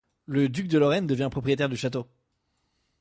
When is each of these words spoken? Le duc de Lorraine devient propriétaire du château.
Le 0.25 0.49
duc 0.49 0.67
de 0.67 0.79
Lorraine 0.79 1.05
devient 1.05 1.27
propriétaire 1.29 1.69
du 1.69 1.77
château. 1.77 2.07